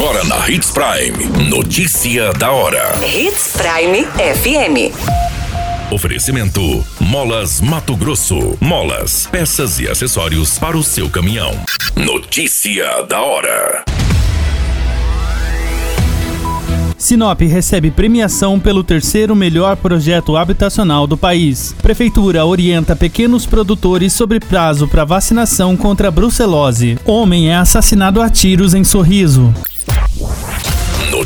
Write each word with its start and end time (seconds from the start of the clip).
Agora 0.00 0.24
na 0.24 0.48
Hits 0.48 0.70
Prime. 0.70 1.50
Notícia 1.50 2.32
da 2.32 2.50
hora. 2.50 2.98
Hits 3.04 3.52
Prime 3.52 4.06
FM. 4.06 4.96
Oferecimento: 5.92 6.82
Molas 6.98 7.60
Mato 7.60 7.94
Grosso. 7.94 8.56
Molas, 8.62 9.28
peças 9.30 9.78
e 9.78 9.86
acessórios 9.86 10.58
para 10.58 10.74
o 10.74 10.82
seu 10.82 11.10
caminhão. 11.10 11.52
Notícia 11.94 13.02
da 13.02 13.20
hora. 13.20 13.84
Sinop 16.96 17.42
recebe 17.42 17.90
premiação 17.90 18.58
pelo 18.58 18.82
terceiro 18.82 19.36
melhor 19.36 19.76
projeto 19.76 20.34
habitacional 20.34 21.06
do 21.06 21.18
país. 21.18 21.74
Prefeitura 21.82 22.46
orienta 22.46 22.96
pequenos 22.96 23.44
produtores 23.44 24.14
sobre 24.14 24.40
prazo 24.40 24.88
para 24.88 25.04
vacinação 25.04 25.76
contra 25.76 26.08
a 26.08 26.10
brucelose. 26.10 26.98
Homem 27.04 27.50
é 27.50 27.56
assassinado 27.56 28.22
a 28.22 28.30
tiros 28.30 28.72
em 28.72 28.82
Sorriso. 28.82 29.52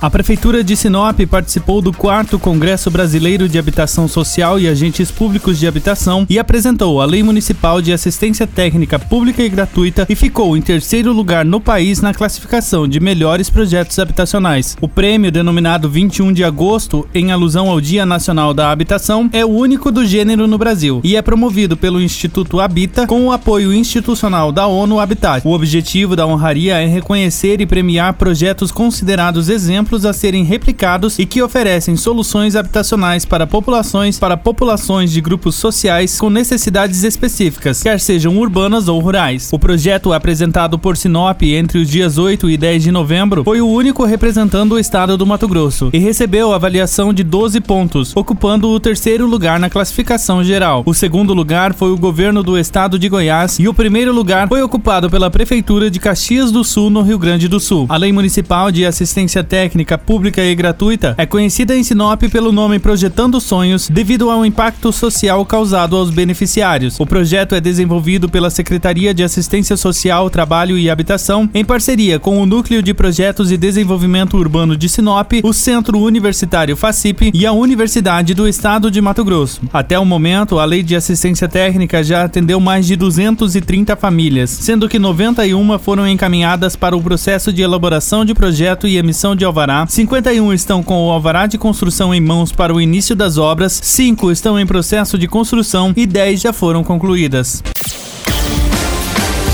A 0.00 0.08
Prefeitura 0.08 0.64
de 0.64 0.74
Sinop 0.76 1.20
participou 1.30 1.82
do 1.82 1.92
quarto 1.92 2.38
Congresso 2.38 2.90
Brasileiro 2.90 3.46
de 3.46 3.58
Habitação 3.58 4.08
Social 4.08 4.58
e 4.58 4.66
Agentes 4.66 5.10
Públicos 5.10 5.58
de 5.58 5.66
Habitação 5.66 6.26
e 6.26 6.38
apresentou 6.38 7.02
a 7.02 7.04
Lei 7.04 7.22
Municipal 7.22 7.82
de 7.82 7.92
Assistência 7.92 8.46
Técnica 8.46 8.98
Pública 8.98 9.42
e 9.42 9.48
Gratuita 9.50 10.06
e 10.08 10.16
ficou 10.16 10.56
em 10.56 10.62
terceiro 10.62 11.12
lugar 11.12 11.44
no 11.44 11.60
país 11.60 12.00
na 12.00 12.14
classificação 12.14 12.88
de 12.88 12.98
melhores 12.98 13.50
projetos 13.50 13.98
habitacionais. 13.98 14.74
O 14.80 14.88
prêmio, 14.88 15.30
denominado 15.30 15.86
21 15.86 16.32
de 16.32 16.44
agosto, 16.44 17.06
em 17.14 17.30
alusão 17.30 17.68
ao 17.68 17.78
Dia 17.78 18.06
Nacional 18.06 18.54
da 18.54 18.70
Habitação, 18.70 19.28
é 19.34 19.44
o 19.44 19.50
único 19.50 19.92
do 19.92 20.06
gênero 20.06 20.46
no 20.46 20.56
Brasil 20.56 21.02
e 21.04 21.14
é 21.14 21.20
promovido 21.20 21.76
pelo 21.76 22.00
Instituto 22.00 22.58
Habita 22.58 23.06
com 23.06 23.26
o 23.26 23.32
apoio 23.32 23.70
institucional 23.70 24.50
da 24.50 24.66
ONU 24.66 24.98
Habitat. 24.98 25.46
O 25.46 25.52
objetivo 25.52 26.16
da 26.16 26.26
honraria 26.26 26.80
é 26.80 26.86
reconhecer 26.86 27.60
e 27.60 27.66
premiar 27.66 28.14
projetos 28.14 28.72
considerados 28.72 29.50
exemplos 29.50 29.89
exemplos 29.90 30.06
a 30.06 30.12
serem 30.12 30.44
replicados 30.44 31.18
e 31.18 31.26
que 31.26 31.42
oferecem 31.42 31.96
soluções 31.96 32.54
habitacionais 32.54 33.24
para 33.24 33.46
populações 33.46 34.18
para 34.18 34.36
populações 34.36 35.10
de 35.10 35.20
grupos 35.20 35.56
sociais 35.56 36.18
com 36.18 36.30
necessidades 36.30 37.02
específicas, 37.02 37.82
quer 37.82 37.98
sejam 37.98 38.38
urbanas 38.38 38.86
ou 38.86 39.00
rurais. 39.00 39.50
O 39.52 39.58
projeto 39.58 40.12
apresentado 40.12 40.78
por 40.78 40.96
Sinop 40.96 41.42
entre 41.42 41.78
os 41.78 41.88
dias 41.88 42.18
8 42.18 42.48
e 42.50 42.56
10 42.56 42.84
de 42.84 42.92
novembro 42.92 43.42
foi 43.42 43.60
o 43.60 43.68
único 43.68 44.04
representando 44.04 44.72
o 44.72 44.78
estado 44.78 45.16
do 45.16 45.26
Mato 45.26 45.48
Grosso 45.48 45.90
e 45.92 45.98
recebeu 45.98 46.52
avaliação 46.52 47.12
de 47.12 47.24
12 47.24 47.60
pontos, 47.60 48.12
ocupando 48.14 48.68
o 48.68 48.78
terceiro 48.78 49.26
lugar 49.26 49.58
na 49.58 49.70
classificação 49.70 50.44
geral. 50.44 50.82
O 50.86 50.94
segundo 50.94 51.34
lugar 51.34 51.74
foi 51.74 51.90
o 51.90 51.98
governo 51.98 52.42
do 52.42 52.56
estado 52.56 52.98
de 52.98 53.08
Goiás 53.08 53.58
e 53.58 53.66
o 53.66 53.74
primeiro 53.74 54.12
lugar 54.12 54.46
foi 54.48 54.62
ocupado 54.62 55.10
pela 55.10 55.30
prefeitura 55.30 55.90
de 55.90 55.98
Caxias 55.98 56.52
do 56.52 56.62
Sul, 56.62 56.90
no 56.90 57.02
Rio 57.02 57.18
Grande 57.18 57.48
do 57.48 57.58
Sul. 57.58 57.86
A 57.88 57.96
Lei 57.96 58.12
Municipal 58.12 58.70
de 58.70 58.86
Assistência 58.86 59.42
Técnica 59.42 59.79
técnica 59.80 59.98
pública 59.98 60.44
e 60.44 60.54
gratuita 60.54 61.14
é 61.16 61.24
conhecida 61.24 61.74
em 61.74 61.82
Sinop 61.82 62.22
pelo 62.30 62.52
nome 62.52 62.78
Projetando 62.78 63.40
Sonhos 63.40 63.88
devido 63.88 64.30
ao 64.30 64.44
impacto 64.44 64.92
social 64.92 65.44
causado 65.46 65.96
aos 65.96 66.10
beneficiários. 66.10 67.00
O 67.00 67.06
projeto 67.06 67.54
é 67.54 67.60
desenvolvido 67.60 68.28
pela 68.28 68.50
Secretaria 68.50 69.14
de 69.14 69.22
Assistência 69.22 69.76
Social, 69.76 70.28
Trabalho 70.28 70.76
e 70.76 70.90
Habitação 70.90 71.48
em 71.54 71.64
parceria 71.64 72.18
com 72.18 72.40
o 72.40 72.46
Núcleo 72.46 72.82
de 72.82 72.92
Projetos 72.92 73.50
e 73.50 73.56
Desenvolvimento 73.56 74.36
Urbano 74.36 74.76
de 74.76 74.88
Sinop, 74.88 75.32
o 75.42 75.52
Centro 75.52 75.98
Universitário 75.98 76.76
FACIP 76.76 77.30
e 77.32 77.46
a 77.46 77.52
Universidade 77.52 78.34
do 78.34 78.46
Estado 78.46 78.90
de 78.90 79.00
Mato 79.00 79.24
Grosso. 79.24 79.62
Até 79.72 79.98
o 79.98 80.04
momento, 80.04 80.58
a 80.58 80.64
Lei 80.64 80.82
de 80.82 80.94
Assistência 80.94 81.48
Técnica 81.48 82.04
já 82.04 82.24
atendeu 82.24 82.60
mais 82.60 82.86
de 82.86 82.96
230 82.96 83.96
famílias, 83.96 84.50
sendo 84.50 84.88
que 84.88 84.98
91 84.98 85.78
foram 85.78 86.06
encaminhadas 86.06 86.76
para 86.76 86.96
o 86.96 87.02
processo 87.02 87.52
de 87.52 87.62
elaboração 87.62 88.24
de 88.24 88.34
projeto 88.34 88.86
e 88.86 88.98
emissão 88.98 89.34
de 89.34 89.44
alvará 89.44 89.69
alvará, 89.70 89.86
51 89.86 90.52
estão 90.52 90.82
com 90.82 91.06
o 91.06 91.10
alvará 91.10 91.46
de 91.46 91.56
construção 91.56 92.12
em 92.12 92.20
mãos 92.20 92.50
para 92.50 92.74
o 92.74 92.80
início 92.80 93.14
das 93.14 93.38
obras, 93.38 93.80
5 93.82 94.32
estão 94.32 94.58
em 94.58 94.66
processo 94.66 95.16
de 95.16 95.28
construção 95.28 95.92
e 95.96 96.06
10 96.06 96.40
já 96.40 96.52
foram 96.52 96.82
concluídas. 96.82 97.62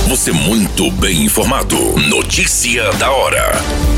Você 0.09 0.33
muito 0.33 0.91
bem 0.93 1.25
informado. 1.25 1.77
Notícia 2.09 2.91
da 2.93 3.11
hora. 3.11 3.96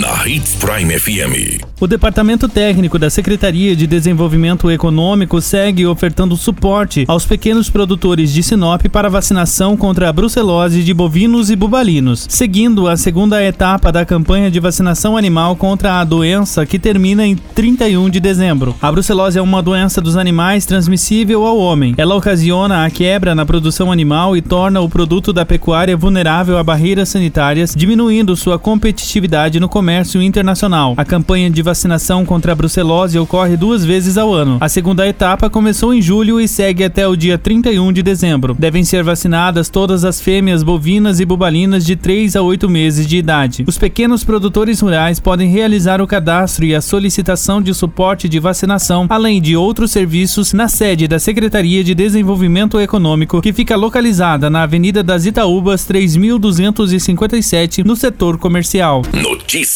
Na 0.00 0.28
Hits 0.28 0.54
Prime 0.56 0.98
FM. 0.98 1.64
O 1.80 1.86
Departamento 1.86 2.50
Técnico 2.50 2.98
da 2.98 3.08
Secretaria 3.08 3.74
de 3.74 3.86
Desenvolvimento 3.86 4.70
Econômico 4.70 5.40
segue 5.40 5.86
ofertando 5.86 6.36
suporte 6.36 7.06
aos 7.08 7.24
pequenos 7.24 7.70
produtores 7.70 8.30
de 8.30 8.42
Sinop 8.42 8.82
para 8.90 9.08
vacinação 9.08 9.74
contra 9.74 10.10
a 10.10 10.12
brucelose 10.12 10.82
de 10.82 10.92
bovinos 10.92 11.50
e 11.50 11.56
bubalinos, 11.56 12.26
seguindo 12.28 12.88
a 12.88 12.96
segunda 12.98 13.42
etapa 13.42 13.90
da 13.90 14.04
campanha 14.04 14.50
de 14.50 14.60
vacinação 14.60 15.16
animal 15.16 15.56
contra 15.56 15.98
a 15.98 16.04
doença 16.04 16.66
que 16.66 16.78
termina 16.78 17.26
em 17.26 17.34
31 17.34 18.10
de 18.10 18.20
dezembro. 18.20 18.76
A 18.82 18.92
brucelose 18.92 19.38
é 19.38 19.42
uma 19.42 19.62
doença 19.62 20.02
dos 20.02 20.16
animais 20.16 20.66
transmissível 20.66 21.46
ao 21.46 21.58
homem. 21.58 21.94
Ela 21.96 22.14
ocasiona 22.14 22.84
a 22.84 22.90
quebra 22.90 23.34
na 23.34 23.46
produção 23.46 23.90
animal 23.90 24.36
e 24.36 24.42
torna 24.42 24.78
o 24.82 24.90
produto 24.90 25.32
da 25.32 25.46
pecuária 25.46 25.96
vulnerável 25.96 26.58
a 26.58 26.64
barreiras 26.64 27.08
sanitárias, 27.08 27.74
diminuindo 27.74 28.36
sua 28.36 28.58
competitividade 28.58 29.58
no 29.58 29.70
comércio 29.70 29.85
internacional. 30.22 30.94
A 30.96 31.04
campanha 31.04 31.50
de 31.50 31.62
vacinação 31.62 32.24
contra 32.24 32.52
a 32.52 32.54
brucelose 32.54 33.18
ocorre 33.18 33.56
duas 33.56 33.84
vezes 33.84 34.18
ao 34.18 34.32
ano. 34.32 34.58
A 34.60 34.68
segunda 34.68 35.06
etapa 35.06 35.48
começou 35.48 35.94
em 35.94 36.02
julho 36.02 36.40
e 36.40 36.48
segue 36.48 36.84
até 36.84 37.06
o 37.06 37.16
dia 37.16 37.38
31 37.38 37.92
de 37.92 38.02
dezembro. 38.02 38.56
Devem 38.58 38.84
ser 38.84 39.04
vacinadas 39.04 39.68
todas 39.68 40.04
as 40.04 40.20
fêmeas 40.20 40.62
bovinas 40.62 41.20
e 41.20 41.24
bubalinas 41.24 41.84
de 41.84 41.96
3 41.96 42.36
a 42.36 42.42
8 42.42 42.68
meses 42.68 43.06
de 43.06 43.16
idade. 43.16 43.64
Os 43.66 43.78
pequenos 43.78 44.24
produtores 44.24 44.80
rurais 44.80 45.20
podem 45.20 45.48
realizar 45.48 46.00
o 46.00 46.06
cadastro 46.06 46.64
e 46.64 46.74
a 46.74 46.80
solicitação 46.80 47.62
de 47.62 47.72
suporte 47.72 48.28
de 48.28 48.38
vacinação, 48.38 49.06
além 49.08 49.40
de 49.40 49.56
outros 49.56 49.90
serviços, 49.90 50.52
na 50.52 50.68
sede 50.68 51.06
da 51.06 51.18
Secretaria 51.18 51.84
de 51.84 51.94
Desenvolvimento 51.94 52.80
Econômico, 52.80 53.40
que 53.40 53.52
fica 53.52 53.76
localizada 53.76 54.50
na 54.50 54.62
Avenida 54.62 55.02
das 55.02 55.26
Itaúbas 55.26 55.84
3257, 55.84 57.84
no 57.84 57.94
setor 57.94 58.38
comercial. 58.38 59.02
Notícia 59.12 59.75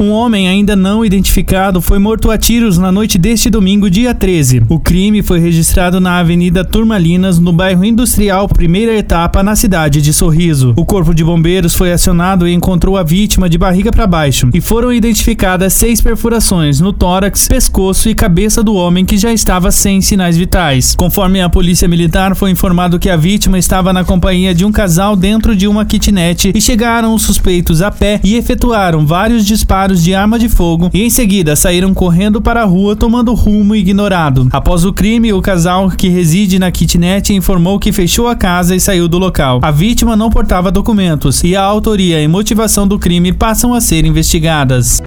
Um 0.00 0.12
homem 0.12 0.48
ainda 0.48 0.76
não 0.76 1.04
identificado 1.04 1.82
foi 1.82 1.98
morto 1.98 2.30
a 2.30 2.38
tiros 2.38 2.78
na 2.78 2.92
noite 2.92 3.18
deste 3.18 3.50
domingo, 3.50 3.90
dia 3.90 4.14
13. 4.14 4.62
O 4.68 4.78
crime 4.78 5.22
foi 5.22 5.40
registrado 5.40 5.98
na 5.98 6.20
Avenida 6.20 6.64
Turmalinas, 6.64 7.40
no 7.40 7.52
bairro 7.52 7.84
Industrial, 7.84 8.48
primeira 8.48 8.96
etapa, 8.96 9.42
na 9.42 9.56
cidade 9.56 10.00
de 10.00 10.12
Sorriso. 10.12 10.72
O 10.76 10.84
corpo 10.84 11.12
de 11.12 11.24
bombeiros 11.24 11.74
foi 11.74 11.90
acionado 11.90 12.46
e 12.46 12.54
encontrou 12.54 12.96
a 12.96 13.02
vítima 13.02 13.48
de 13.48 13.58
barriga 13.58 13.90
para 13.90 14.06
baixo. 14.06 14.48
E 14.54 14.60
foram 14.60 14.92
identificadas 14.92 15.72
seis 15.72 16.00
perfurações 16.00 16.78
no 16.78 16.92
tórax, 16.92 17.48
pescoço 17.48 18.08
e 18.08 18.14
cabeça 18.14 18.62
do 18.62 18.76
homem 18.76 19.04
que 19.04 19.18
já 19.18 19.32
estava 19.32 19.72
sem 19.72 20.00
sinais 20.00 20.36
vitais. 20.36 20.94
Conforme 20.94 21.40
a 21.40 21.48
polícia 21.48 21.88
militar, 21.88 22.36
foi 22.36 22.52
informado 22.52 23.00
que 23.00 23.10
a 23.10 23.16
vítima 23.16 23.58
estava 23.58 23.92
na 23.92 24.04
companhia 24.04 24.54
de 24.54 24.64
um 24.64 24.70
casal 24.70 25.16
dentro 25.16 25.56
de 25.56 25.66
uma 25.66 25.84
kitnet 25.84 26.52
e 26.54 26.60
chegaram 26.60 27.12
os 27.14 27.22
suspeitos 27.22 27.82
a 27.82 27.90
pé 27.90 28.20
e 28.22 28.36
efetuaram 28.36 29.04
vários 29.04 29.44
disparos 29.44 29.87
de 29.94 30.14
arma 30.14 30.38
de 30.38 30.48
fogo 30.48 30.90
e 30.92 31.02
em 31.02 31.10
seguida 31.10 31.56
saíram 31.56 31.94
correndo 31.94 32.40
para 32.40 32.62
a 32.62 32.64
rua 32.64 32.96
tomando 32.96 33.34
rumo 33.34 33.74
ignorado. 33.74 34.48
Após 34.52 34.84
o 34.84 34.92
crime, 34.92 35.32
o 35.32 35.42
casal 35.42 35.90
que 35.90 36.08
reside 36.08 36.58
na 36.58 36.70
kitnet 36.70 37.32
informou 37.32 37.78
que 37.78 37.92
fechou 37.92 38.28
a 38.28 38.36
casa 38.36 38.74
e 38.74 38.80
saiu 38.80 39.08
do 39.08 39.18
local. 39.18 39.60
A 39.62 39.70
vítima 39.70 40.16
não 40.16 40.30
portava 40.30 40.70
documentos 40.70 41.42
e 41.44 41.54
a 41.56 41.62
autoria 41.62 42.20
e 42.22 42.28
motivação 42.28 42.86
do 42.86 42.98
crime 42.98 43.32
passam 43.32 43.74
a 43.74 43.80
ser 43.80 44.04
investigadas. 44.04 45.00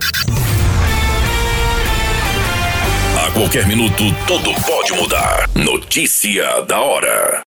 A 3.17 3.31
qualquer 3.31 3.67
minuto, 3.67 4.03
tudo 4.27 4.51
pode 4.65 4.93
mudar. 4.93 5.49
Notícia 5.55 6.43
da 6.67 6.79
hora. 6.79 7.41